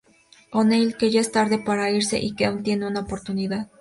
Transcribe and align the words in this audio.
O'Neill 0.61 0.85
en 0.93 0.97
que 0.99 1.11
ya 1.13 1.21
es 1.21 1.31
tarde 1.31 1.59
para 1.67 1.91
irse, 1.99 2.17
y 2.27 2.29
que 2.35 2.45
aun 2.47 2.63
tienen 2.63 2.87
una 2.91 3.01
oportunidad. 3.05 3.63